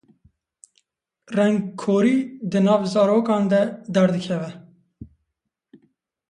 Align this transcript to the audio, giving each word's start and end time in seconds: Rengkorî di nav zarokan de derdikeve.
Rengkorî 1.35 2.17
di 2.51 2.59
nav 2.65 2.81
zarokan 2.93 3.43
de 3.51 3.61
derdikeve. 3.93 4.51